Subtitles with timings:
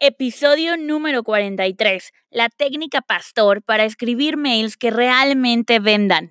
[0.00, 2.12] Episodio número 43.
[2.30, 6.30] La técnica pastor para escribir mails que realmente vendan.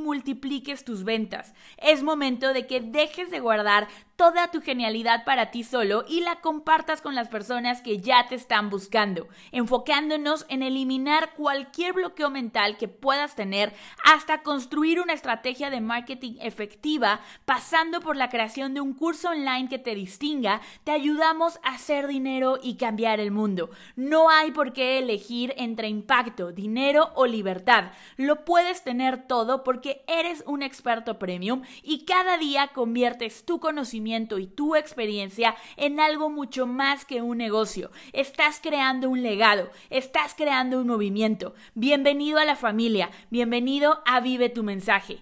[0.00, 1.54] multipliques tus ventas.
[1.78, 3.88] Es momento de que dejes de guardar
[4.20, 8.34] toda tu genialidad para ti solo y la compartas con las personas que ya te
[8.34, 13.72] están buscando, enfocándonos en eliminar cualquier bloqueo mental que puedas tener
[14.04, 19.70] hasta construir una estrategia de marketing efectiva, pasando por la creación de un curso online
[19.70, 23.70] que te distinga, te ayudamos a hacer dinero y cambiar el mundo.
[23.96, 27.92] No hay por qué elegir entre impacto, dinero o libertad.
[28.18, 34.38] Lo puedes tener todo porque eres un experto premium y cada día conviertes tu conocimiento
[34.38, 37.90] y tu experiencia en algo mucho más que un negocio.
[38.12, 41.54] Estás creando un legado, estás creando un movimiento.
[41.74, 45.20] Bienvenido a la familia, bienvenido a Vive tu mensaje.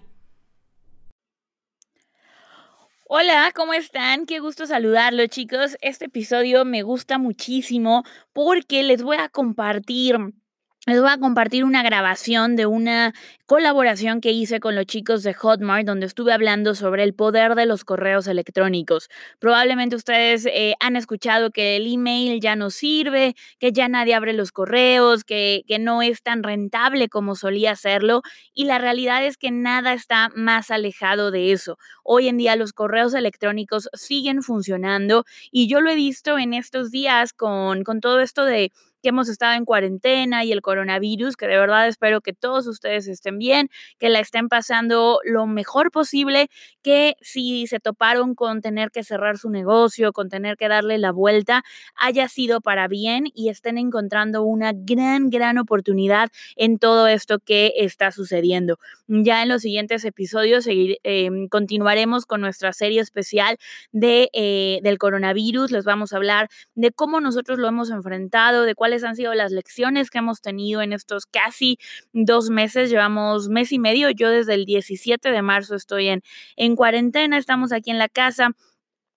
[3.11, 4.27] Hola, ¿cómo están?
[4.27, 5.77] Qué gusto saludarlos chicos.
[5.81, 10.15] Este episodio me gusta muchísimo porque les voy a compartir
[10.89, 13.13] les voy a compartir una grabación de una
[13.45, 17.65] colaboración que hice con los chicos de Hotmart, donde estuve hablando sobre el poder de
[17.65, 19.09] los correos electrónicos.
[19.39, 24.33] Probablemente ustedes eh, han escuchado que el email ya no sirve, que ya nadie abre
[24.33, 28.21] los correos, que, que no es tan rentable como solía serlo,
[28.53, 31.77] y la realidad es que nada está más alejado de eso.
[32.03, 36.91] Hoy en día los correos electrónicos siguen funcionando y yo lo he visto en estos
[36.91, 41.47] días con, con todo esto de que hemos estado en cuarentena y el coronavirus, que
[41.47, 46.49] de verdad espero que todos ustedes estén bien, que la estén pasando lo mejor posible,
[46.81, 51.11] que si se toparon con tener que cerrar su negocio, con tener que darle la
[51.11, 51.63] vuelta,
[51.95, 57.73] haya sido para bien y estén encontrando una gran, gran oportunidad en todo esto que
[57.77, 58.79] está sucediendo.
[59.07, 63.57] Ya en los siguientes episodios em, continuaremos con nuestra serie especial
[63.91, 65.71] de, eh, del coronavirus.
[65.71, 69.51] Les vamos a hablar de cómo nosotros lo hemos enfrentado, de cuál han sido las
[69.51, 71.77] lecciones que hemos tenido en estos casi
[72.13, 72.89] dos meses.
[72.89, 74.09] Llevamos mes y medio.
[74.09, 76.21] Yo desde el 17 de marzo estoy en,
[76.55, 77.37] en cuarentena.
[77.37, 78.51] Estamos aquí en la casa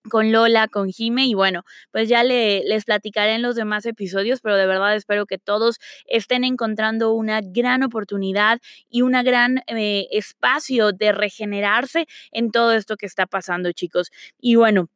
[0.09, 4.57] con Lola, con Jime y bueno, pues ya les platicaré en los demás episodios, pero
[4.57, 8.59] de verdad espero que todos estén encontrando una gran oportunidad
[8.89, 14.11] y un gran eh, espacio de regenerarse en todo esto que está pasando, chicos.
[14.39, 14.89] Y bueno,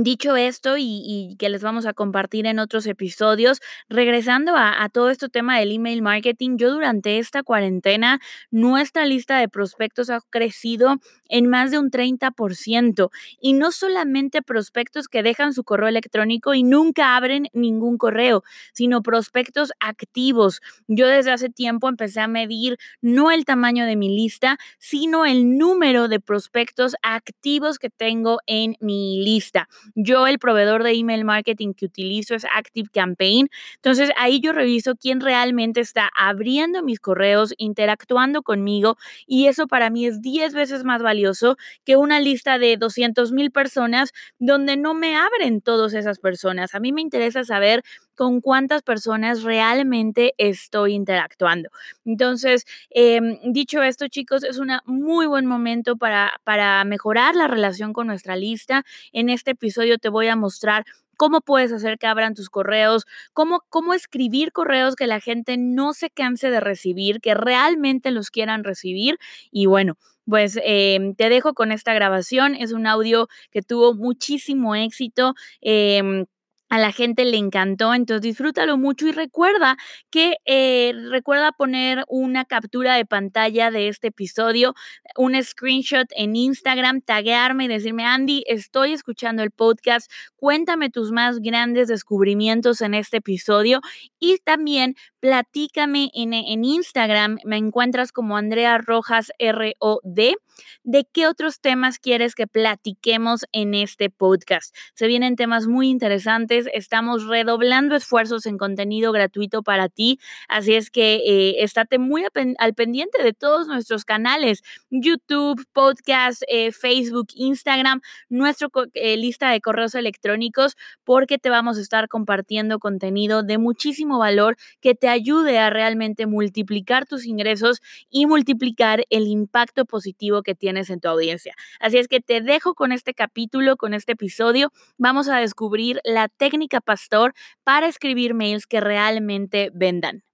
[0.00, 5.28] Dicho esto y, que les vamos a compartir en otros episodios, regresando a, todo este
[5.28, 8.20] tema del email marketing, yo durante esta cuarentena,
[8.52, 10.98] nuestra lista de prospectos ha crecido
[11.28, 13.10] en más de un 30%
[13.40, 19.02] y no solamente prospectos que dejan su correo electrónico y nunca abren ningún correo, sino
[19.02, 20.60] prospectos activos.
[20.86, 25.58] Yo desde hace tiempo empecé a medir no el tamaño de mi lista, sino el
[25.58, 29.68] número de prospectos activos que tengo en mi lista.
[29.94, 33.48] Yo el proveedor de email marketing que utilizo es Active Campaign.
[33.76, 39.90] Entonces ahí yo reviso quién realmente está abriendo mis correos, interactuando conmigo y eso para
[39.90, 44.94] mí es 10 veces más valioso que una lista de 200 mil personas donde no
[44.94, 46.74] me abren todas esas personas.
[46.74, 47.82] A mí me interesa saber
[48.18, 51.70] con cuántas personas realmente estoy interactuando.
[52.04, 57.92] Entonces, em, dicho esto, chicos, es un muy buen momento para, para mejorar la relación
[57.92, 58.84] con nuestra lista.
[59.12, 60.84] En este episodio te voy a mostrar
[61.16, 65.92] cómo puedes hacer que abran tus correos, cómo, cómo escribir correos que la gente no
[65.94, 69.18] se canse de recibir, que realmente los quieran recibir.
[69.52, 69.96] Y bueno,
[70.28, 72.54] pues em, te dejo con esta grabación.
[72.56, 75.34] Es un audio que tuvo muchísimo éxito.
[75.60, 76.26] Em,
[76.68, 79.76] a la gente le encantó, entonces disfrútalo mucho y recuerda
[80.10, 84.74] que eh, recuerda poner una captura de pantalla de este episodio,
[85.16, 91.40] un screenshot en Instagram, taguearme y decirme, Andy, estoy escuchando el podcast, cuéntame tus más
[91.40, 93.80] grandes descubrimientos en este episodio
[94.18, 100.36] y también platícame en, Instagram, me encuentras como Andrea Rojas R-O-D,
[100.84, 104.74] de qué otros temas quieres que platiquemos en este podcast.
[104.94, 110.18] Se vienen temas muy interesantes estamos redoblando esfuerzos en contenido gratuito para ti,
[110.48, 112.24] así es que eh, estate muy
[112.58, 119.60] al pendiente de todos nuestros canales, YouTube, podcast, eh, Facebook, Instagram, nuestra eh, lista de
[119.60, 125.58] correos electrónicos, porque te vamos a estar compartiendo contenido de muchísimo valor que te ayude
[125.58, 131.54] a realmente multiplicar tus ingresos y multiplicar el impacto positivo que tienes en tu audiencia.
[131.80, 134.72] Así es que te dejo con este capítulo, con este episodio.
[134.96, 137.34] Vamos a descubrir la técnica pastor
[137.64, 140.27] para escribir mails que realmente vendan.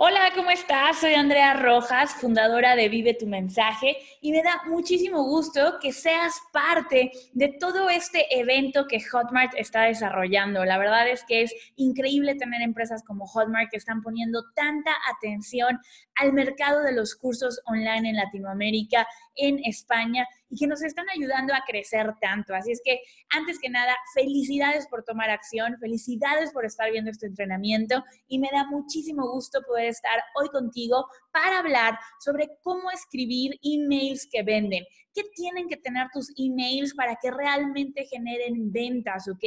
[0.00, 1.00] Hola, ¿cómo estás?
[1.00, 6.40] Soy Andrea Rojas, fundadora de Vive tu mensaje y me da muchísimo gusto que seas
[6.52, 10.64] parte de todo este evento que Hotmart está desarrollando.
[10.64, 15.80] La verdad es que es increíble tener empresas como Hotmart que están poniendo tanta atención
[16.18, 19.06] al mercado de los cursos online en Latinoamérica,
[19.36, 22.54] en España y que nos están ayudando a crecer tanto.
[22.54, 23.00] Así es que,
[23.30, 28.48] antes que nada, felicidades por tomar acción, felicidades por estar viendo este entrenamiento y me
[28.52, 34.84] da muchísimo gusto poder estar hoy contigo para hablar sobre cómo escribir emails que venden.
[35.18, 39.26] ¿Qué tienen que tener tus emails para que realmente generen ventas?
[39.26, 39.42] ¿Ok?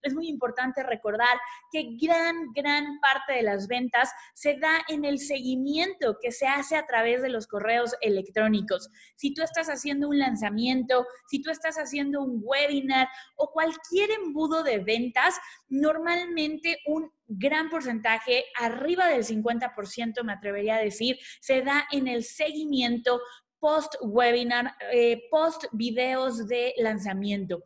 [0.00, 1.36] Es muy importante recordar
[1.72, 6.76] que gran, gran parte de las ventas se da en el seguimiento que se hace
[6.76, 8.88] a través de los correos electrónicos.
[9.16, 14.62] Si tú estás haciendo un lanzamiento, si tú estás haciendo un webinar o cualquier embudo
[14.62, 15.34] de ventas,
[15.68, 22.22] normalmente un gran porcentaje, arriba del 50%, me atrevería a decir, se da en el
[22.22, 23.20] seguimiento
[23.60, 27.62] post-webinar, eh, post-videos de lanzamiento.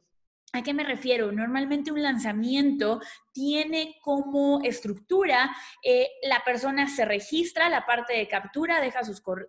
[0.53, 1.31] ¿A qué me refiero?
[1.31, 3.01] Normalmente un lanzamiento
[3.33, 5.55] tiene como estructura,
[5.85, 9.03] eh, la persona se registra, la parte de captura, deja,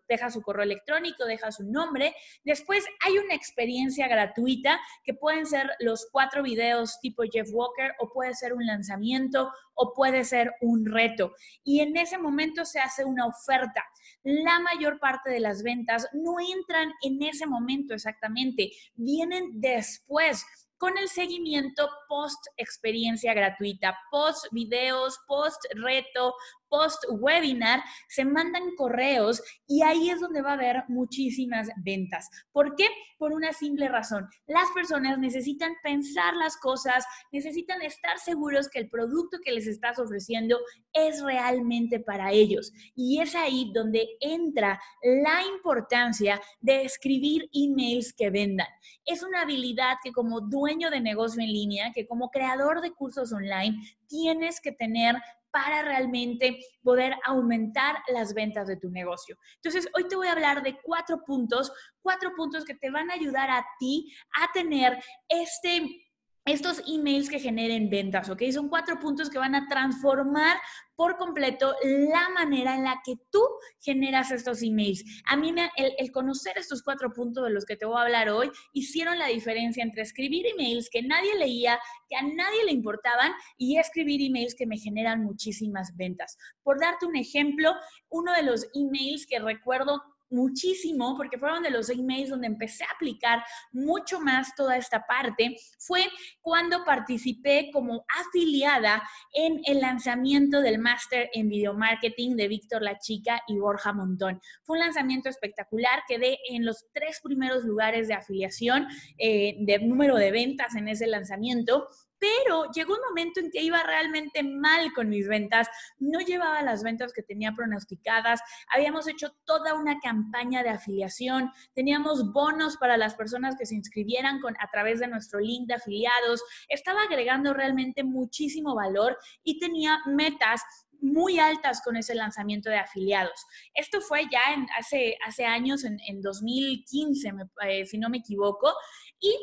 [0.08, 2.14] deja su correo electrónico, deja su nombre.
[2.44, 8.14] Después hay una experiencia gratuita que pueden ser los cuatro videos tipo Jeff Walker o
[8.14, 11.34] puede ser un lanzamiento o puede ser un reto.
[11.64, 13.84] Y en ese momento se hace una oferta.
[14.22, 20.46] La mayor parte de las ventas no entran en ese momento exactamente, vienen después
[20.82, 26.34] con el seguimiento post experiencia gratuita, post videos, post reto,
[26.72, 32.30] post webinar, se mandan correos y ahí es donde va a haber muchísimas ventas.
[32.54, 32.88] ¿Por qué?
[33.20, 34.28] Por una simple razón.
[34.48, 40.00] Las personas necesitan pensar las cosas, necesitan estar seguros que el producto que les estás
[40.00, 40.58] ofreciendo
[40.94, 42.72] es realmente para ellos.
[42.96, 48.68] Y es ahí donde entra la importancia de escribir emails que vendan.
[49.06, 53.34] Es una habilidad que como dueño de negocio en línea, que como creador de cursos
[53.34, 53.78] online,
[54.08, 55.16] tienes que tener
[55.52, 59.38] para realmente poder aumentar las ventas de tu negocio.
[59.56, 61.72] Entonces, hoy te voy a hablar de cuatro puntos,
[62.02, 64.12] cuatro puntos que te van a ayudar a ti
[64.42, 66.11] a tener este
[66.46, 68.42] estos emails que generen ventas, ¿ok?
[68.52, 70.58] Son cuatro puntos que van a transformar
[70.96, 73.42] por completo la manera en la que tú
[73.80, 75.04] generas estos emails.
[75.26, 78.52] A mí el, conocer estos cuatro puntos de los que te voy a hablar hoy
[78.74, 81.80] hicieron la diferencia entre escribir emails que nadie leía,
[82.10, 86.38] que a nadie le importaban, y escribir emails que me generan muchísimas ventas.
[86.64, 87.74] Por darte un ejemplo,
[88.10, 90.02] uno de los emails que recuerdo
[90.32, 95.58] muchísimo, porque fueron de los emails donde empecé a aplicar mucho más toda esta parte,
[95.78, 96.08] fue
[96.42, 102.98] cuando participé como afiliada en el lanzamiento del máster en video marketing de Víctor La
[102.98, 104.42] Chica y Borja Montón.
[104.64, 108.88] Fue un lanzamiento espectacular, quedé en los tres primeros lugares de afiliación,
[109.18, 111.88] eh, de número de ventas en ese lanzamiento
[112.22, 116.84] pero llegó un momento en que iba realmente mal con mis ventas, no llevaba las
[116.84, 123.16] ventas que tenía pronosticadas, habíamos hecho toda una campaña de afiliación, teníamos bonos para las
[123.16, 128.04] personas que se inscribieran con, a través de nuestro link de afiliados, estaba agregando realmente
[128.04, 130.62] muchísimo valor y tenía metas
[131.02, 133.48] muy altas con ese lanzamiento de afiliados.
[133.74, 137.34] Esto fue ya en, hace, hace años, en, 2015,
[137.68, 138.72] eh, si no me equivoco,
[139.20, 139.36] y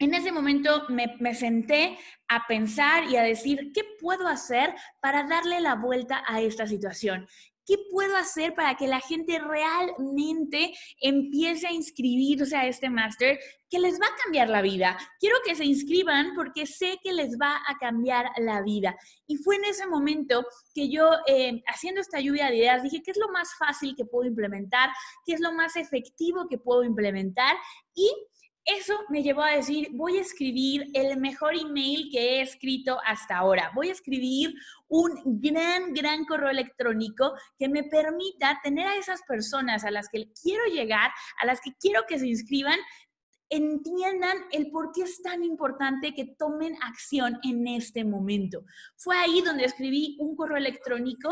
[0.00, 5.60] en ese momento me, senté a pensar y a decir, ¿qué puedo hacer para darle
[5.60, 7.28] la vuelta a esta situación?
[7.66, 13.38] ¿Qué puedo hacer para que la gente realmente empiece a inscribirse a este máster
[13.68, 14.96] que les va a cambiar la vida?
[15.20, 18.96] Quiero que se inscriban porque sé que les va a cambiar la vida.
[19.26, 23.10] Y fue en ese momento que yo, eh, haciendo esta lluvia de ideas, dije, ¿qué
[23.10, 24.88] es lo más fácil que puedo implementar?
[25.26, 27.54] ¿Qué es lo más efectivo que puedo implementar?
[27.94, 28.10] Y
[28.78, 33.38] eso me llevó a decir, voy a escribir el mejor email que he escrito hasta
[33.38, 33.70] ahora.
[33.74, 34.54] Voy a escribir
[34.88, 40.30] un gran, gran correo electrónico que me permita tener a esas personas a las que
[40.42, 41.10] quiero llegar,
[41.40, 42.78] a las que quiero que se inscriban,
[43.48, 48.64] entiendan el por qué es tan importante que tomen acción en este momento.
[48.96, 51.30] Fue ahí donde escribí un correo electrónico.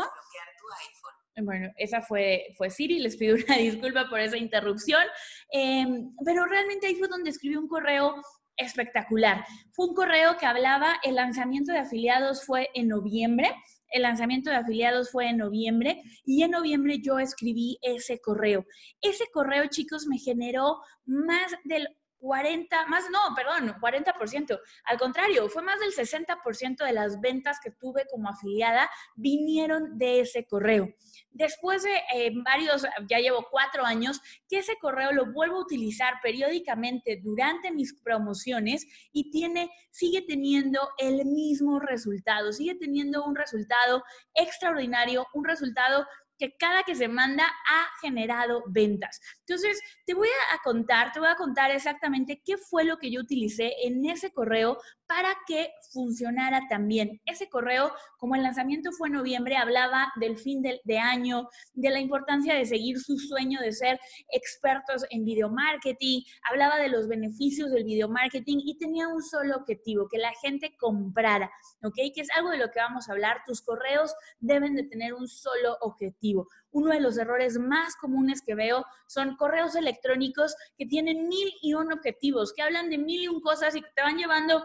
[1.43, 5.03] Bueno, esa fue, fue Siri, les pido una disculpa por esa interrupción,
[5.51, 8.15] em, pero realmente ahí fue donde escribí un correo
[8.57, 9.45] espectacular.
[9.71, 13.51] Fue un correo que hablaba, el lanzamiento de afiliados fue en noviembre,
[13.91, 18.65] el lanzamiento de afiliados fue en noviembre y en noviembre yo escribí ese correo.
[19.01, 21.87] Ese correo, chicos, me generó más del
[22.19, 24.59] 40, más no, perdón, 40%.
[24.85, 30.21] Al contrario, fue más del 60% de las ventas que tuve como afiliada vinieron de
[30.21, 30.89] ese correo.
[31.31, 36.15] Después de eh, varios, ya llevo cuatro años, que ese correo lo vuelvo a utilizar
[36.21, 44.03] periódicamente durante mis promociones y tiene, sigue teniendo el mismo resultado, sigue teniendo un resultado
[44.33, 46.05] extraordinario, un resultado
[46.39, 49.19] que cada que se manda ha generado ventas.
[49.41, 53.21] Entonces, te voy a contar, te voy a contar exactamente qué fue lo que yo
[53.21, 57.19] utilicé en ese correo para que funcionara también.
[57.25, 61.89] Ese correo, como el lanzamiento fue en noviembre, hablaba del fin de, de año, de
[61.89, 63.99] la importancia de seguir su sueño de ser
[64.31, 69.57] expertos en video marketing, hablaba de los beneficios del video marketing y tenía un solo
[69.57, 71.51] objetivo, que la gente comprara,
[71.83, 71.95] ¿ok?
[72.13, 73.41] Que es algo de lo que vamos a hablar.
[73.45, 76.28] Tus correos deben de tener un solo objetivo.
[76.71, 81.73] Uno de los errores más comunes que veo son correos electrónicos que tienen mil y
[81.73, 84.63] un objetivos, que hablan de mil y un cosas y que te van llevando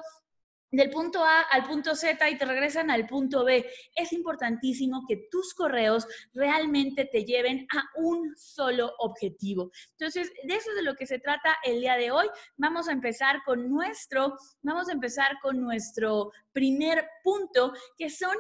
[0.75, 3.65] del punto A al punto Z y te regresan al punto B.
[3.95, 9.71] Es importantísimo que tus correos realmente te lleven a un solo objetivo.
[9.93, 12.27] Entonces, de eso es de lo que se trata el día de hoy.
[12.57, 18.37] Vamos a empezar con nuestro, vamos a empezar con nuestro primer punto, que son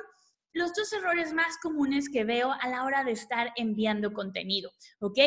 [0.54, 4.70] los dos errores más comunes que veo a la hora de estar enviando contenido,
[5.00, 5.18] ¿ok?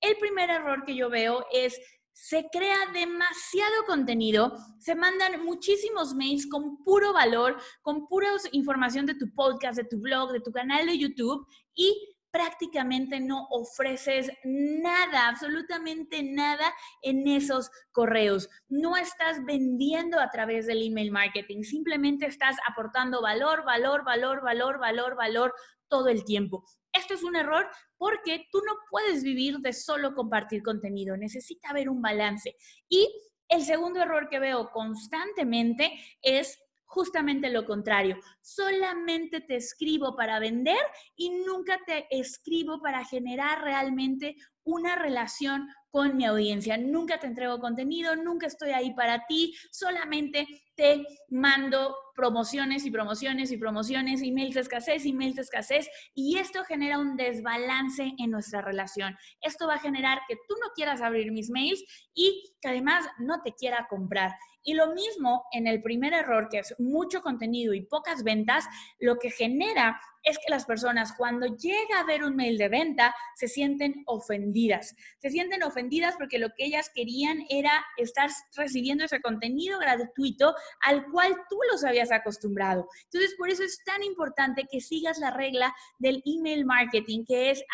[0.00, 1.80] El primer error que yo veo es
[2.12, 9.14] se crea demasiado contenido, se mandan muchísimos mails con puro valor, con pura información de
[9.14, 15.28] tu podcast, de tu blog, de tu canal de YouTube y prácticamente no ofreces nada,
[15.28, 16.72] absolutamente nada
[17.02, 18.48] en esos correos.
[18.68, 24.78] No estás vendiendo a través del email marketing, simplemente estás aportando valor, valor, valor, valor,
[24.78, 25.54] valor, valor
[25.88, 26.64] todo el tiempo.
[26.90, 31.90] Esto es un error porque tú no puedes vivir de solo compartir contenido, necesita haber
[31.90, 32.56] un balance.
[32.88, 33.08] Y
[33.48, 36.58] el segundo error que veo constantemente es
[36.92, 38.18] justamente lo contrario.
[38.42, 40.76] Solamente te escribo para vender
[41.16, 46.76] y nunca te escribo para generar realmente una relación con mi audiencia.
[46.76, 53.50] Nunca te entrego contenido, nunca estoy ahí para ti, solamente te mando promociones y promociones
[53.52, 58.60] y promociones, emails de escasez, emails de escasez, y esto genera un desbalance en nuestra
[58.60, 59.16] relación.
[59.40, 61.82] Esto va a generar que tú no quieras abrir mis mails
[62.14, 64.32] y que además no te quiera comprar.
[64.62, 68.64] Y lo mismo en el primer error, que es mucho contenido y pocas ventas,
[68.98, 73.14] lo que genera es que las personas cuando llega a ver un mail de venta
[73.34, 74.94] se sienten ofendidas.
[75.18, 81.06] Se sienten ofendidas porque lo que ellas querían era estar recibiendo ese contenido gratuito al
[81.10, 82.88] cual tú los habías acostumbrado.
[83.04, 87.64] Entonces, por eso es tan importante que sigas la regla del email marketing, que es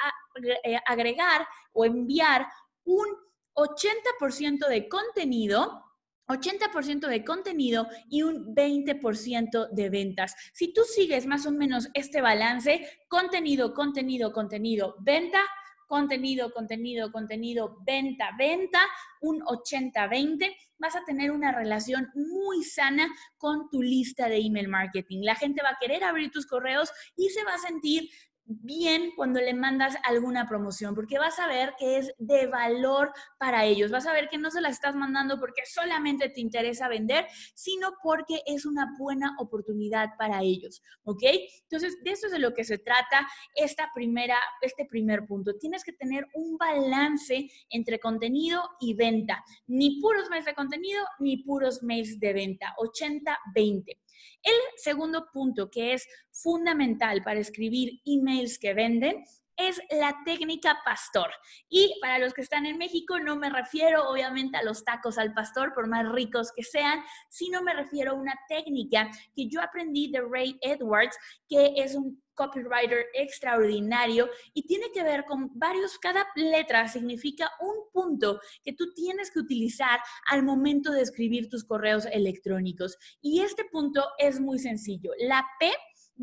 [0.65, 2.47] eh, agregar o enviar
[2.85, 3.07] un
[3.55, 5.85] 80% de contenido
[6.29, 10.35] 80% de contenido y un 20% de ventas.
[10.53, 15.41] Si tú sigues más o menos este balance, contenido, contenido, contenido, venta,
[15.87, 18.81] contenido, contenido, contenido, venta, venta,
[19.23, 23.09] un 80-20, vas a tener una relación muy sana
[23.39, 25.23] con tu lista de email marketing.
[25.23, 28.11] La gente va a querer abrir tus correos y se va a sentir
[28.49, 33.65] bien cuando le mandas alguna promoción, porque vas a ver que es de valor para
[33.65, 33.91] ellos.
[33.91, 37.93] Vas a ver que no se la estás mandando porque solamente te interesa vender, sino
[38.03, 41.23] porque es una buena oportunidad para ellos, ¿ok?
[41.63, 45.57] Entonces, de eso es de lo que se trata esta primera, este primer punto.
[45.59, 49.45] Tienes que tener un balance entre contenido y venta.
[49.67, 52.75] Ni puros mails de contenido, ni puros mails de venta.
[52.79, 53.99] 80-20.
[54.43, 59.25] El segundo punto que es fundamental para escribir emails que venden
[59.59, 61.31] es la técnica pastor.
[61.69, 65.35] Y para los que están en México, no me refiero obviamente a los tacos al
[65.35, 70.11] pastor, por más ricos que sean, sino me refiero a una técnica que yo aprendí
[70.11, 71.17] de Ray Edwards,
[71.49, 77.91] que es un copywriter extraordinario y tiene que ver con varios, cada letra significa un
[77.93, 79.99] punto que tú tienes que utilizar
[80.31, 82.97] al momento de escribir tus correos electrónicos.
[83.21, 85.11] Y este punto es muy sencillo.
[85.19, 85.73] La P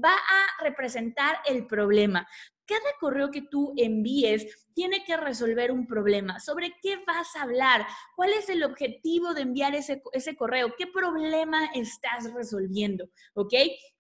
[0.03, 2.27] va a representar el problema.
[2.65, 6.39] Cada correo que tú envíes tiene que resolver un problema.
[6.39, 7.85] ¿Sobre qué vas a hablar?
[8.15, 10.73] ¿Cuál es el objetivo de enviar ese, ese correo?
[10.77, 13.09] ¿Qué problema estás resolviendo?
[13.33, 13.53] ¿Ok?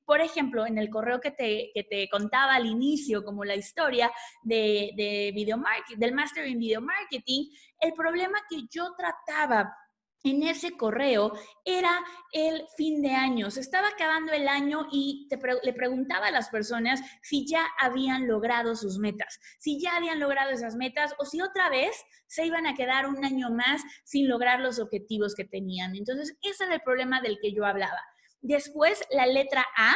[0.05, 4.11] Por ejemplo, en el correo que te, que te contaba al inicio, como la historia
[4.43, 5.59] de, de video
[5.97, 9.75] del Master in Video Marketing, el problema que yo trataba
[10.25, 12.03] en ese correo era
[12.33, 13.51] el fin de año.
[13.51, 15.29] Se estaba acabando el año y
[15.63, 20.51] le preguntaba a las personas si ya habían logrado sus metas, si ya habían logrado
[20.51, 21.95] esas metas o si otra vez
[22.27, 25.95] se iban a quedar un año más sin lograr los objetivos que tenían.
[25.95, 28.01] Entonces, ese era el problema del que yo hablaba.
[28.41, 29.95] Después, la letra A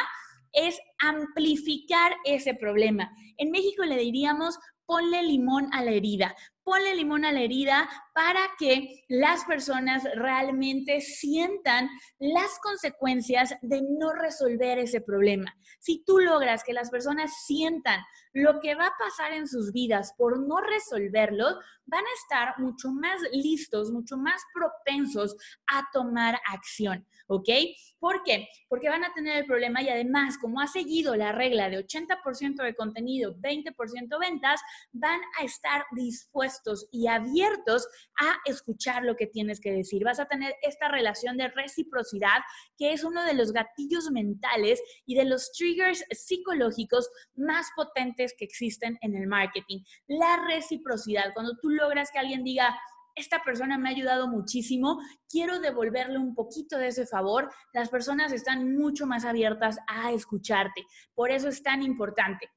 [0.52, 3.10] es amplificar ese problema.
[3.36, 6.34] En México le diríamos ponle limón a la herida
[6.70, 7.88] ponle limón a la herida
[8.20, 15.56] para que las personas realmente sientan las consecuencias de no resolver ese problema.
[15.78, 18.02] Si tú logras que las personas sientan
[18.34, 21.46] lo que va a pasar en sus vidas por no resolverlo,
[21.86, 25.34] van a estar mucho más listos, mucho más propensos
[25.66, 27.48] a tomar acción, ¿ok?
[27.98, 28.48] ¿Por qué?
[28.68, 32.62] Porque van a tener el problema y además, como ha seguido la regla de 80%
[32.62, 34.60] de contenido, 20% ventas,
[34.92, 40.04] van a estar dispuestos y abiertos a escuchar lo que tienes que decir.
[40.04, 42.40] Vas a tener esta relación de reciprocidad,
[42.76, 48.44] que es uno de los gatillos mentales y de los triggers psicológicos más potentes que
[48.44, 49.82] existen en el marketing.
[50.06, 52.78] La reciprocidad, cuando tú logras que alguien diga,
[53.14, 58.32] esta persona me ha ayudado muchísimo, quiero devolverle un poquito de ese favor, las personas
[58.32, 60.86] están mucho más abiertas a escucharte.
[61.14, 62.50] Por eso es tan importante.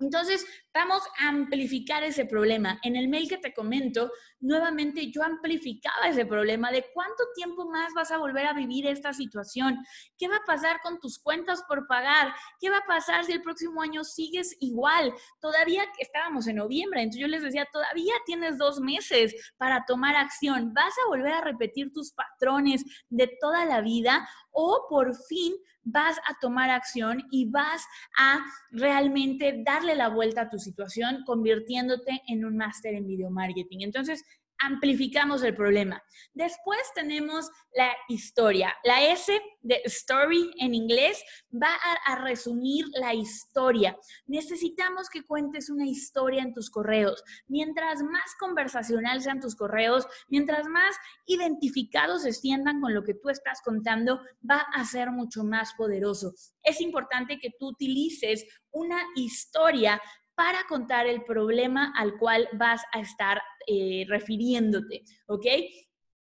[0.00, 2.78] Entonces, vamos a amplificar ese problema.
[2.82, 4.10] En el mail que te comento,
[4.40, 9.12] nuevamente yo amplificaba ese problema de cuánto tiempo más vas a volver a vivir esta
[9.12, 9.78] situación.
[10.16, 12.32] ¿Qué va a pasar con tus cuentas por pagar?
[12.60, 15.12] ¿Qué va a pasar si el próximo año sigues igual?
[15.40, 20.72] Todavía estábamos en noviembre, entonces yo les decía, todavía tienes dos meses para tomar acción.
[20.72, 26.18] ¿Vas a volver a repetir tus patrones de toda la vida o por fin vas
[26.26, 27.84] a tomar acción y vas
[28.18, 33.78] a realmente darle la vuelta a tu situación convirtiéndote en un máster en video marketing.
[33.80, 34.22] Entonces,
[34.60, 36.02] amplificamos el problema.
[36.34, 38.74] Después tenemos la historia.
[38.84, 41.74] La S de story en inglés va
[42.04, 43.96] a, resumir la historia.
[44.26, 47.22] Necesitamos que cuentes una historia en tus correos.
[47.48, 50.94] Mientras más conversacional sean tus correos, mientras más
[51.26, 56.34] identificados se sientan con lo que tú estás contando, va a ser mucho más poderoso.
[56.62, 60.00] Es importante que tú utilices una historia
[60.40, 65.44] para contar el problema al cual vas a estar eh, refiriéndote, ¿ok?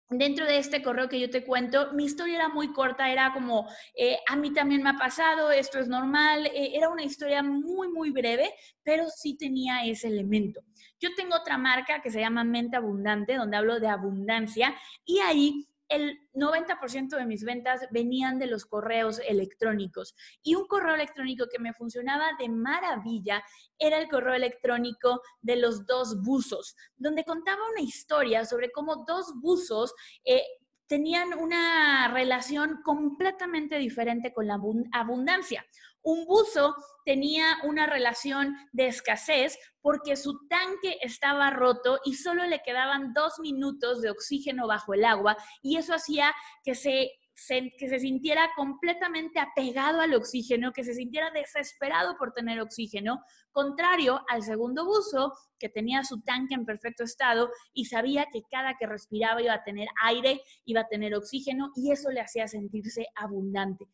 [0.07, 3.67] Dentro de este correo que yo te cuento, mi historia era muy corta, era como,
[3.95, 7.87] eh, a mí también me ha pasado, esto es normal, eh, era una historia muy,
[7.87, 10.61] muy breve, pero sí tenía ese elemento.
[10.99, 15.67] Yo tengo otra marca que se llama Mente Abundante, donde hablo de abundancia, y ahí
[15.89, 20.15] el 90% de mis ventas venían de los correos electrónicos.
[20.41, 23.43] Y un correo electrónico que me funcionaba de maravilla
[23.77, 29.33] era el correo electrónico de los dos buzos, donde contaba una historia sobre cómo dos
[29.41, 29.93] buzos
[30.25, 30.43] eh,
[30.87, 34.59] tenían una relación completamente diferente con la
[34.91, 35.65] abundancia.
[36.03, 42.61] Un buzo tenía una relación de escasez porque su tanque estaba roto y solo le
[42.61, 47.11] quedaban dos minutos de oxígeno bajo el agua y eso hacía que se,
[47.77, 54.21] que se sintiera completamente apegado al oxígeno, que se sintiera desesperado por tener oxígeno, contrario
[54.29, 58.87] al segundo buzo que tenía su tanque en perfecto estado y sabía que cada que
[58.87, 63.85] respiraba iba a tener aire, iba a tener oxígeno y eso le hacía sentirse abundante.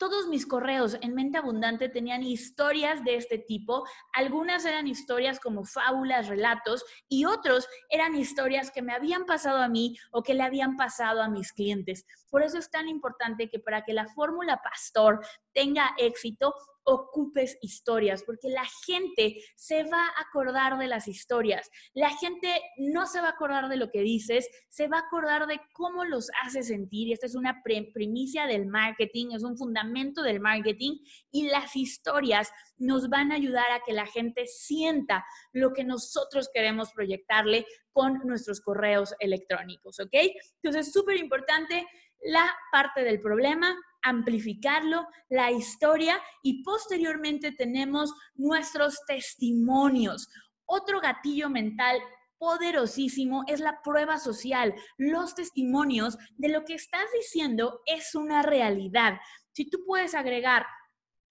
[0.00, 3.86] Todos mis correos en Mente Abundante tenían historias de este tipo.
[4.14, 9.68] Algunas eran historias como fábulas, relatos y otros eran historias que me habían pasado a
[9.68, 12.06] mí o que le habían pasado a mis clientes.
[12.30, 15.20] Por eso es tan importante que para que la fórmula pastor
[15.52, 16.54] tenga éxito,
[16.90, 21.70] ocupes historias, porque la gente se va a acordar de las historias.
[21.94, 25.46] La gente no se va a acordar de lo que dices, se va a acordar
[25.46, 27.08] de cómo los hace sentir.
[27.08, 30.98] Y esta es una primicia del marketing, es un fundamento del marketing.
[31.30, 36.50] Y las historias nos van a ayudar a que la gente sienta lo que nosotros
[36.52, 40.14] queremos proyectarle con nuestros correos electrónicos, ¿ok?
[40.62, 41.86] Entonces, es súper importante
[42.22, 50.28] la parte del problema, amplificarlo, la historia y posteriormente tenemos nuestros testimonios.
[50.66, 51.98] Otro gatillo mental
[52.38, 54.74] poderosísimo es la prueba social.
[54.96, 59.20] Los testimonios de lo que estás diciendo es una realidad.
[59.52, 60.64] Si tú puedes agregar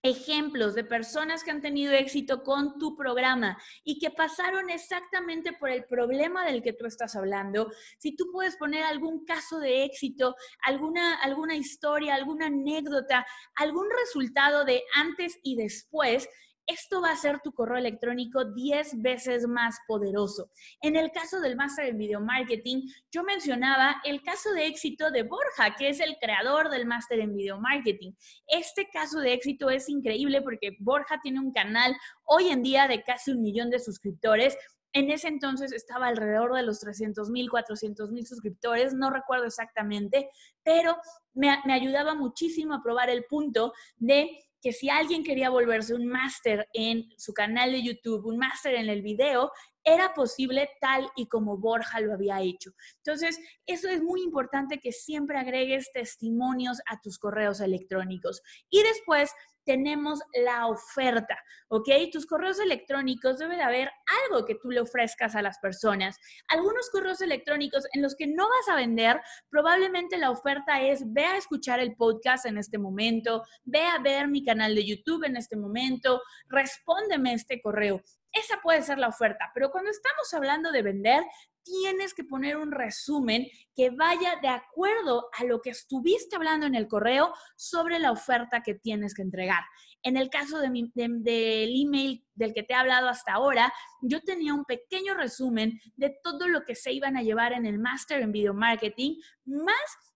[0.02, 5.70] ejemplos de personas que han tenido éxito con tu programa y que pasaron exactamente por
[5.70, 10.36] el problema del que tú estás hablando, si tú puedes poner algún caso de éxito,
[10.64, 16.28] alguna, alguna historia, alguna anécdota, algún resultado de antes y después,
[16.70, 20.52] esto va a ser tu correo electrónico 10 veces más poderoso.
[20.82, 25.24] En el caso del máster en video marketing, yo mencionaba el caso de éxito de
[25.24, 28.12] Borja, que es el creador del máster en video marketing.
[28.48, 33.04] Este caso de éxito es increíble porque Borja tiene un canal hoy en día de
[33.04, 34.56] casi un millón de suscriptores
[34.94, 40.30] en ese entonces estaba alrededor de los 300 mil, 400 mil suscriptores, no recuerdo exactamente,
[40.64, 40.98] pero
[41.34, 46.08] me, me, ayudaba muchísimo a probar el punto de que si alguien quería volverse un
[46.08, 49.52] máster en su canal de YouTube, un máster en el video,
[49.84, 52.72] era posible tal y como Borja lo había hecho.
[52.98, 58.42] Entonces, eso es muy importante que siempre agregues testimonios a tus correos electrónicos.
[58.70, 59.32] Y después
[59.66, 61.90] tenemos la oferta, ¿ok?
[62.12, 63.92] Tus correos electrónicos debe de haber
[64.26, 66.18] algo que tú le ofrezcas a las personas.
[66.48, 71.26] Algunos correos electrónicos en los que no vas a vender, probablemente la oferta es ve
[71.26, 75.38] a escuchar el podcast en este momento, ve a ver mi canal de YouTube en
[75.38, 78.02] este momento, respóndeme este correo.
[78.32, 81.24] Esa puede ser la oferta, pero cuando estamos hablando de vender,
[81.70, 86.76] tienes que poner un resumen que vaya de acuerdo a lo que estuviste hablando en
[86.76, 89.64] el correo sobre la oferta que tienes que entregar.
[90.02, 94.54] En el caso de del email del que te he hablado hasta ahora, yo tenía
[94.54, 98.32] un pequeño resumen de todo lo que se iban a llevar en el Master en
[98.32, 99.76] Video Marketing, más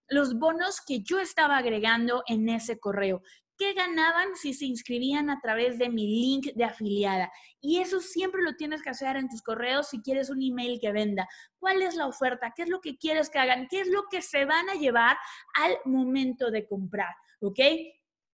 [0.09, 3.21] los bonos que yo estaba agregando en ese correo.
[3.57, 7.31] ¿Qué ganaban si se inscribían a través de mi link de afiliada?
[7.61, 10.91] Y eso siempre lo tienes que hacer en tus correos si quieres un email que
[10.91, 11.27] venda.
[11.59, 12.51] ¿Cuál es la oferta?
[12.55, 13.67] ¿Qué es lo que quieres que hagan?
[13.69, 15.17] ¿Qué es lo que se van a llevar
[15.55, 17.13] al momento de comprar?
[17.41, 17.59] ¿Ok?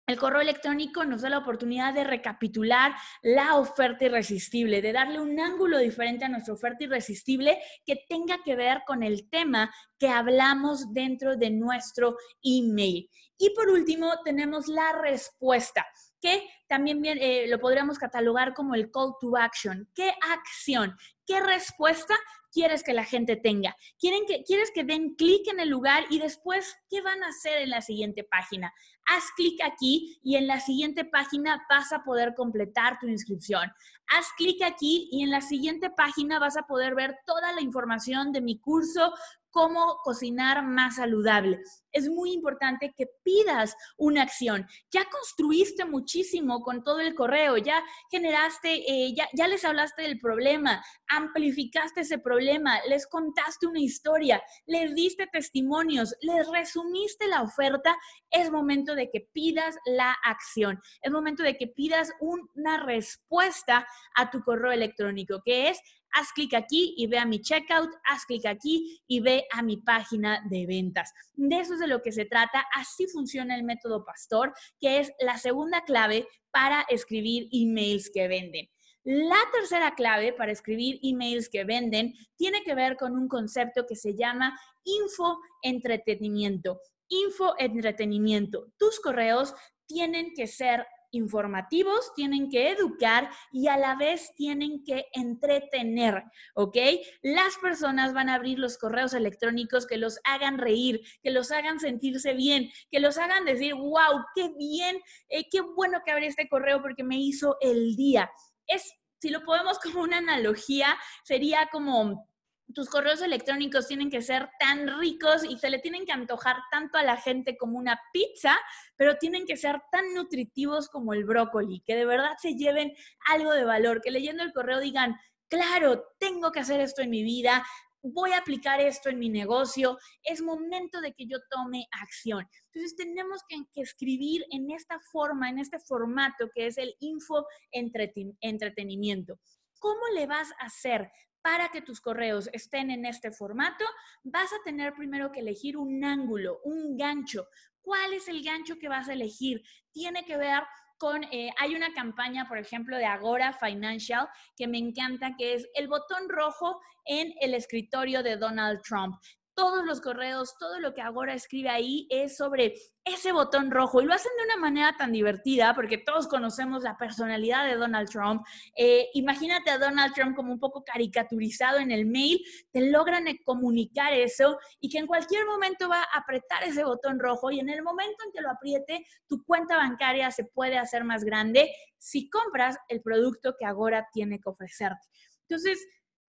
[0.08, 5.38] El correo electrónico nos da la oportunidad de recapitular la oferta irresistible, de darle un
[5.38, 10.94] ángulo diferente a nuestra oferta irresistible que tenga que ver con el tema que hablamos
[10.94, 13.10] dentro de nuestro email.
[13.38, 15.86] Y por último, tenemos la respuesta,
[16.22, 19.90] que también eh, lo podríamos catalogar como el call to action.
[19.94, 20.96] ¿Qué acción?
[21.26, 22.16] ¿Qué respuesta
[22.58, 23.76] quieres que la gente tenga?
[24.00, 27.60] ¿Quieren que, ¿Quieres que den clic en el lugar y después qué van a hacer
[27.60, 28.74] en la siguiente página?
[29.06, 33.72] Haz clic aquí y en la siguiente página vas a poder completar tu inscripción.
[34.08, 38.32] Haz clic aquí y en la siguiente página vas a poder ver toda la información
[38.32, 39.14] de mi curso
[39.52, 41.60] cómo cocinar más saludable.
[41.92, 44.68] Es muy importante que pidas una acción.
[44.92, 50.20] Ya construiste muchísimo con todo el correo, ya generaste, eh, ya, ya les hablaste del
[50.20, 57.98] problema, amplificaste ese problema, les contaste una historia, les diste testimonios, les resumiste la oferta.
[58.30, 60.80] Es momento de que pidas la acción.
[61.02, 65.80] Es momento de que pidas una respuesta a tu correo electrónico, que es
[66.12, 69.78] haz clic aquí y ve a mi checkout, haz clic aquí y ve a mi
[69.78, 71.14] página de ventas.
[71.34, 72.66] De eso es de lo que se trata.
[72.74, 78.70] Así funciona el método Pastor, que es la segunda clave para escribir emails que venden.
[79.04, 83.96] La tercera clave para escribir emails que venden tiene que ver con un concepto que
[83.96, 86.82] se llama info-entretenimiento.
[87.08, 88.74] Info-entretenimiento.
[88.78, 89.54] Tus correos
[89.86, 96.24] tienen que ser informativos, tienen que educar y a la vez tienen que entretener,
[96.56, 96.78] ¿ok?
[97.22, 101.80] Las personas van a abrir los correos electrónicos que los hagan reír, que los hagan
[101.80, 106.50] sentirse bien, que los hagan decir, wow, qué bien, eh, qué bueno que abrí este
[106.50, 108.30] correo porque me hizo el día.
[108.68, 112.27] Es, si lo podemos como una analogía, sería como
[112.74, 116.98] tus correos electrónicos tienen que ser tan ricos y se le tienen que antojar tanto
[116.98, 118.58] a la gente como una pizza,
[118.96, 122.94] pero tienen que ser tan nutritivos como el brócoli, que de verdad se lleven
[123.30, 125.16] algo de valor, que leyendo el correo digan,
[125.50, 127.66] claro, tengo que hacer esto en mi vida,
[128.02, 132.48] voy a aplicar esto en mi negocio, es momento de que yo tome acción.
[132.74, 139.40] Entonces tenemos que, escribir en esta forma, en este formato que es el info entretenimiento.
[139.80, 141.12] ¿Cómo le vas a hacer
[141.48, 143.86] para que tus correos estén en este formato,
[144.22, 147.48] vas a tener primero que elegir un ángulo, un gancho.
[147.80, 149.64] ¿Cuál es el gancho que vas a elegir?
[149.94, 150.62] Tiene que ver
[150.98, 155.66] con, eh, hay una campaña, por ejemplo, de Agora Financial que me encanta, que es
[155.76, 159.16] el botón rojo en el escritorio de Donald Trump
[159.58, 164.06] todos los correos, todo lo que Agora escribe ahí es sobre ese botón rojo y
[164.06, 168.46] lo hacen de una manera tan divertida porque todos conocemos la personalidad de Donald Trump.
[168.78, 172.40] Eh, imagínate a Donald Trump como un poco caricaturizado en el mail,
[172.72, 177.50] te logran comunicar eso y que en cualquier momento va a apretar ese botón rojo
[177.50, 181.24] y en el momento en que lo apriete, tu cuenta bancaria se puede hacer más
[181.24, 185.08] grande si compras el producto que Agora tiene que ofrecerte.
[185.50, 185.80] Entonces,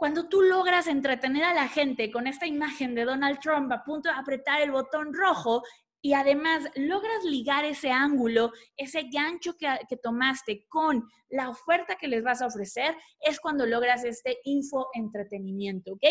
[0.04, 4.10] cuando tú logras entretener a la gente con esta imagen de Donald Trump a punto
[4.10, 5.64] de apretar el botón rojo
[6.02, 9.70] y además logras ligar ese ángulo, ese gancho que,
[10.04, 15.94] tomaste con la oferta que les vas a ofrecer, es cuando logras este info entretenimiento,
[15.94, 16.04] ¿ok?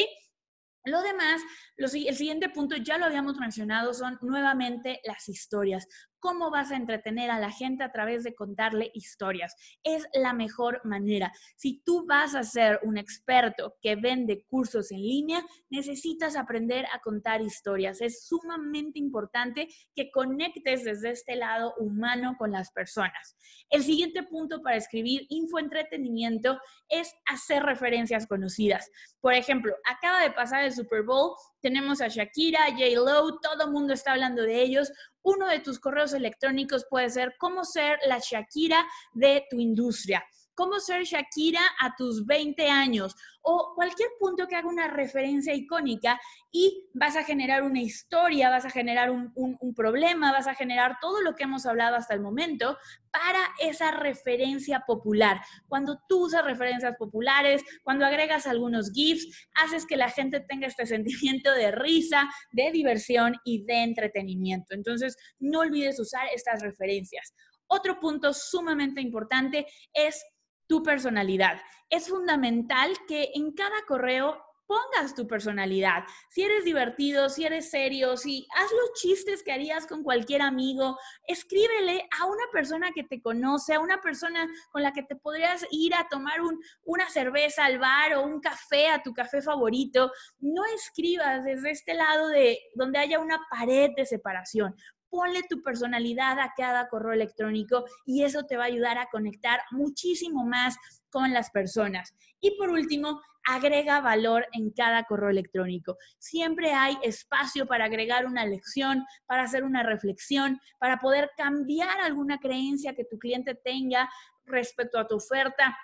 [0.87, 1.42] Lo demás,
[1.76, 5.87] el siguiente punto, ya lo habíamos mencionado, son nuevamente las historias
[6.22, 9.56] cómo vas a entretener a la gente a través de contarle historias.
[9.82, 11.32] Es la mejor manera.
[11.56, 17.00] Si tú vas a ser un experto que vende cursos en línea, necesitas aprender a
[17.00, 18.00] contar historias.
[18.00, 23.37] Es sumamente importante que conectes desde este lado humano con las personas.
[23.68, 28.88] El siguiente punto para escribir infoentretenimiento es hacer referencias conocidas.
[29.20, 32.85] Por ejemplo, acaba de pasar el Super Bowl, tenemos a Shakira, J.
[32.94, 37.35] Lo, todo el mundo está hablando de ellos uno de tus correos electrónicos puede ser
[37.38, 43.72] cómo ser la Shakira de tu industria cómo ser Shakira a tus 20 años o
[43.74, 48.70] cualquier punto que haga una referencia icónica y vas a generar una historia, vas a
[48.70, 52.76] generar un, problema, vas a generar todo lo que hemos hablado hasta el momento
[53.10, 55.40] para esa referencia popular.
[55.66, 60.86] Cuando tú usas referencias populares, cuando agregas algunos GIFs, haces que la gente tenga este
[60.92, 64.74] sentimiento de risa, de diversión y de entretenimiento.
[64.74, 67.34] Entonces, no olvides usar estas referencias.
[67.66, 70.22] Otro punto sumamente importante es
[70.66, 71.61] tu personalidad.
[71.90, 76.05] Es fundamental que en cada correo pongas tu personalidad.
[76.31, 80.98] Si eres divertido, si eres serio, si haz los chistes que harías con cualquier amigo,
[81.27, 85.66] escríbele a una persona que te conoce, a una persona con la que te podrías
[85.70, 86.38] ir a tomar
[86.85, 90.11] una cerveza al bar o un café a tu café favorito.
[90.38, 94.75] No escribas desde este lado de donde haya una pared de separación
[95.12, 99.61] ponle tu personalidad a cada correo electrónico y eso te va a ayudar a conectar
[99.70, 100.75] muchísimo más
[101.11, 102.14] con las personas.
[102.40, 105.98] Y por último, agrega valor en cada correo electrónico.
[106.18, 112.38] Siempre hay espacio para agregar una lección, para hacer una reflexión, para poder cambiar alguna
[112.38, 114.09] creencia que tu cliente tenga
[114.46, 115.77] respecto a tu oferta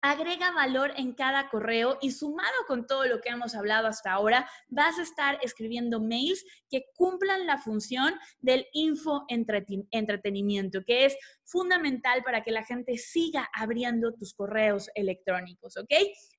[0.00, 4.48] agrega valor en cada correo y sumado con todo lo que hemos hablado hasta ahora,
[4.68, 12.22] vas a estar escribiendo mails que cumplan la función del info entretenimiento, que es fundamental
[12.22, 15.92] para que la gente siga abriendo tus correos electrónicos, ¿ok?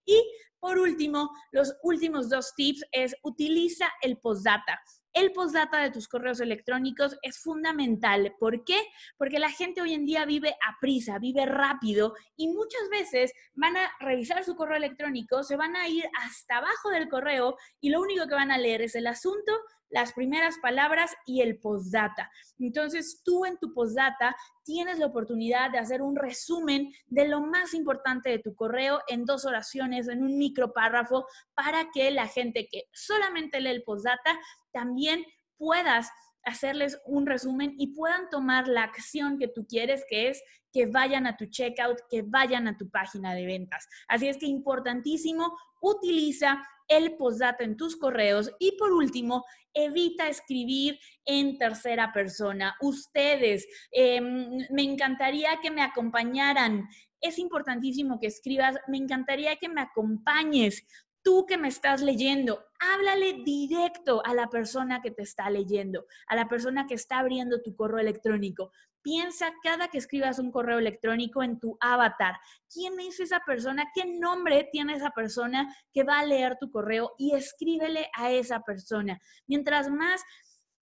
[0.06, 0.24] Y
[0.60, 4.82] por último, los últimos dos tips es utiliza el postdata.
[5.14, 8.36] El postdata de tus correos electrónicos es fundamental.
[8.40, 8.80] ¿Por qué?
[9.18, 13.76] Porque la gente hoy en día vive a prisa, vive rápido y muchas veces van
[13.78, 18.02] a revisar su correo electrónico, se van a ir hasta abajo del correo y lo
[18.02, 19.52] único que van a leer es el asunto,
[19.90, 22.32] las primeras palabras y el postdata.
[22.60, 27.74] Entonces, tú en tu postdata tienes la oportunidad de hacer un resumen de lo más
[27.74, 32.84] importante de tu correo en dos oraciones, en un micropárrafo, para que la gente que
[32.94, 34.40] solamente lee el postdata
[34.72, 35.26] también
[35.58, 36.10] puedas
[36.44, 41.28] hacerles un resumen y puedan tomar la acción que tú quieres, que es que vayan
[41.28, 43.88] a tu checkout, que vayan a tu página de ventas.
[44.08, 51.00] Así es que importantísimo, utiliza el postdata en tus correos y por último, evita escribir
[51.26, 52.76] en tercera persona.
[52.82, 56.88] Ustedes, em, me encantaría que me acompañaran.
[57.22, 60.84] Es importantísimo que escribas, me encantaría que me acompañes
[61.24, 66.36] tú que me estás leyendo, háblale directo a la persona que te está leyendo, a
[66.36, 68.72] la persona que está abriendo tu correo electrónico.
[69.02, 72.36] Piensa cada que escribas un correo electrónico en tu avatar.
[72.72, 73.86] ¿Quién es esa persona?
[73.96, 77.14] ¿Qué nombre tiene esa persona que va a leer tu correo?
[77.18, 79.22] Y escríbele a esa persona.
[79.48, 80.22] Mientras más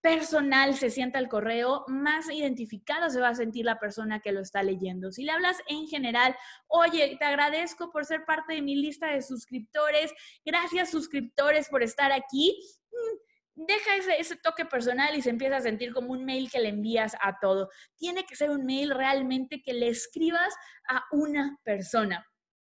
[0.08, 4.40] personal se sienta el correo, más identificado se va a sentir la persona que lo
[4.40, 5.12] está leyendo.
[5.12, 6.34] Si le hablas en general,
[6.68, 10.14] oye, te agradezco por ser parte de mi lista de suscriptores,
[10.46, 12.58] gracias suscriptores por estar aquí.
[12.90, 16.62] Mm, deja ese, ese, toque personal y se empieza a sentir como un mail que
[16.62, 17.70] le envías a todo.
[17.98, 20.54] Tiene que ser un mail realmente que le escribas
[20.88, 22.26] a una persona.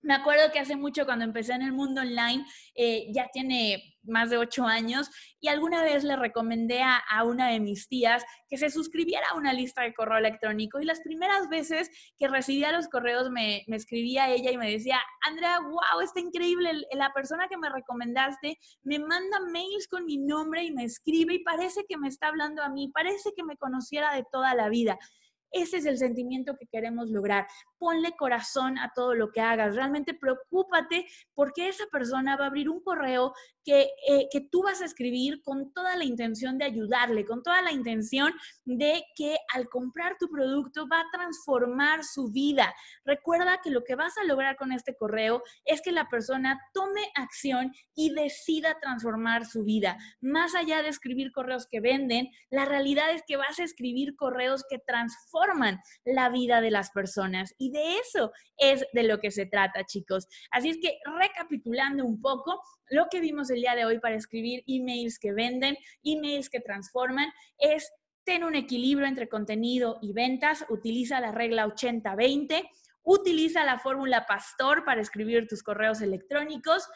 [0.06, 4.30] Me acuerdo que hace mucho cuando empecé en el mundo online, eh, ya tiene más
[4.30, 8.70] de ocho años, y alguna vez le recomendé a, una de mis tías que se
[8.70, 10.80] suscribiera a una lista de correo electrónico.
[10.80, 11.90] Y las primeras veces
[12.20, 16.86] que recibía los correos me, me escribía ella y me decía, Andrea, wow, está increíble,
[16.92, 21.44] la persona que me recomendaste me manda mails con mi nombre y me escribe y
[21.44, 25.00] parece que me está hablando a mí, parece que me conociera de toda la vida.
[25.56, 27.48] Ese es el sentimiento que queremos lograr.
[27.86, 29.76] Ponle corazón a todo lo que hagas.
[29.76, 33.32] Realmente preocúpate porque esa persona va a abrir un correo
[33.64, 37.62] que, eh, que tú vas a escribir con toda la intención de ayudarle, con toda
[37.62, 42.74] la intención de que al comprar tu producto va a transformar su vida.
[43.06, 47.02] Recuerda que lo que vas a lograr con este correo es que la persona tome
[47.14, 49.98] acción y decida transformar su vida.
[50.22, 54.64] Más allá de escribir correos que venden, la realidad es que vas a escribir correos
[54.68, 57.54] que transforman la vida de las personas.
[57.58, 60.28] Y de eso es de lo que se trata, chicos.
[60.50, 64.64] Así es que recapitulando un poco, lo que vimos el día de hoy para escribir
[64.68, 67.92] emails que venden, emails que transforman, es
[68.24, 72.68] tener un equilibrio entre contenido y ventas, utiliza la regla 80-20,
[73.04, 76.88] utiliza la fórmula Pastor para escribir tus correos electrónicos,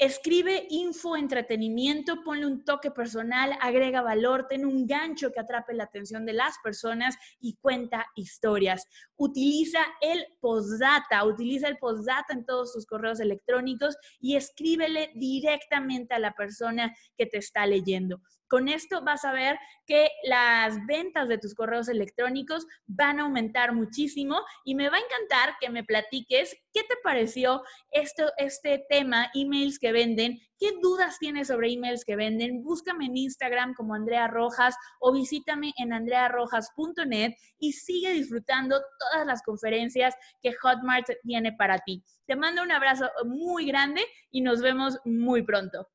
[0.00, 5.84] Escribe info, entretenimiento, ponle un toque personal, agrega valor, ten un gancho que atrape la
[5.84, 8.86] atención de las personas y cuenta historias.
[9.16, 16.20] Utiliza el postdata, utiliza el postdata en todos tus correos electrónicos y escríbele directamente a
[16.20, 18.20] la persona que te está leyendo.
[18.48, 23.74] Con esto vas a ver que las ventas de tus correos electrónicos van a aumentar
[23.74, 29.30] muchísimo y me va a encantar que me platiques qué te pareció esto, este tema,
[29.34, 32.62] emails que venden, qué dudas tienes sobre emails que venden.
[32.62, 39.42] Búscame en Instagram como Andrea Rojas o visítame en andrearrojas.net y sigue disfrutando todas las
[39.42, 42.02] conferencias que Hotmart tiene para ti.
[42.26, 45.88] Te mando un abrazo muy grande y nos vemos muy pronto.